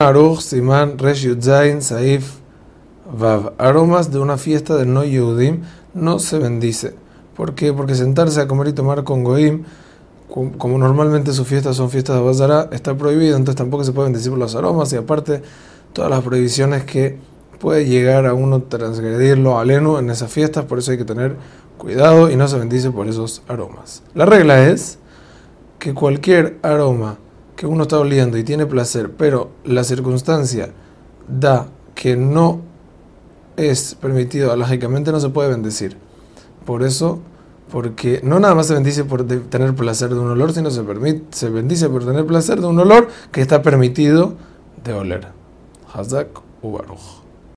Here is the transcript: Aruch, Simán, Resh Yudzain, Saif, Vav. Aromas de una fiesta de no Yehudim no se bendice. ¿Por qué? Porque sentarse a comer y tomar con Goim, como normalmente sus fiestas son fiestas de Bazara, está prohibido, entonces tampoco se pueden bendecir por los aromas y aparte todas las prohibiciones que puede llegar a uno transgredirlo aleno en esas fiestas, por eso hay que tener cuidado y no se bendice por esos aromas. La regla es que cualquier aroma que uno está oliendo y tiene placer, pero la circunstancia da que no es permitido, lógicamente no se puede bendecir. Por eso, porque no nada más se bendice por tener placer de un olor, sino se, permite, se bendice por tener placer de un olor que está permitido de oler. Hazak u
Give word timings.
Aruch, 0.00 0.42
Simán, 0.42 0.96
Resh 0.96 1.22
Yudzain, 1.22 1.82
Saif, 1.82 2.36
Vav. 3.18 3.54
Aromas 3.58 4.12
de 4.12 4.20
una 4.20 4.36
fiesta 4.38 4.76
de 4.76 4.86
no 4.86 5.02
Yehudim 5.02 5.62
no 5.92 6.20
se 6.20 6.38
bendice. 6.38 6.94
¿Por 7.34 7.56
qué? 7.56 7.72
Porque 7.72 7.96
sentarse 7.96 8.40
a 8.40 8.46
comer 8.46 8.68
y 8.68 8.72
tomar 8.74 9.02
con 9.02 9.24
Goim, 9.24 9.64
como 10.28 10.78
normalmente 10.78 11.32
sus 11.32 11.48
fiestas 11.48 11.74
son 11.74 11.90
fiestas 11.90 12.14
de 12.14 12.22
Bazara, 12.22 12.68
está 12.70 12.96
prohibido, 12.96 13.36
entonces 13.36 13.56
tampoco 13.56 13.82
se 13.82 13.90
pueden 13.90 14.12
bendecir 14.12 14.30
por 14.30 14.38
los 14.38 14.54
aromas 14.54 14.92
y 14.92 14.96
aparte 14.96 15.42
todas 15.92 16.08
las 16.12 16.22
prohibiciones 16.22 16.84
que 16.84 17.18
puede 17.58 17.84
llegar 17.84 18.26
a 18.26 18.34
uno 18.34 18.62
transgredirlo 18.62 19.58
aleno 19.58 19.98
en 19.98 20.10
esas 20.10 20.30
fiestas, 20.30 20.64
por 20.66 20.78
eso 20.78 20.92
hay 20.92 20.98
que 20.98 21.06
tener 21.06 21.34
cuidado 21.76 22.30
y 22.30 22.36
no 22.36 22.46
se 22.46 22.56
bendice 22.56 22.92
por 22.92 23.08
esos 23.08 23.42
aromas. 23.48 24.04
La 24.14 24.26
regla 24.26 24.68
es 24.68 25.00
que 25.80 25.92
cualquier 25.92 26.56
aroma 26.62 27.18
que 27.58 27.66
uno 27.66 27.82
está 27.82 27.98
oliendo 27.98 28.38
y 28.38 28.44
tiene 28.44 28.66
placer, 28.66 29.10
pero 29.18 29.50
la 29.64 29.82
circunstancia 29.82 30.70
da 31.26 31.66
que 31.96 32.16
no 32.16 32.60
es 33.56 33.96
permitido, 33.96 34.54
lógicamente 34.54 35.10
no 35.10 35.18
se 35.18 35.30
puede 35.30 35.48
bendecir. 35.48 35.96
Por 36.64 36.84
eso, 36.84 37.18
porque 37.72 38.20
no 38.22 38.38
nada 38.38 38.54
más 38.54 38.68
se 38.68 38.74
bendice 38.74 39.02
por 39.02 39.26
tener 39.26 39.74
placer 39.74 40.10
de 40.10 40.20
un 40.20 40.30
olor, 40.30 40.52
sino 40.52 40.70
se, 40.70 40.84
permite, 40.84 41.24
se 41.36 41.50
bendice 41.50 41.88
por 41.88 42.06
tener 42.06 42.24
placer 42.26 42.60
de 42.60 42.68
un 42.68 42.78
olor 42.78 43.08
que 43.32 43.40
está 43.40 43.60
permitido 43.60 44.34
de 44.84 44.92
oler. 44.92 45.26
Hazak 45.92 46.28
u 46.62 46.78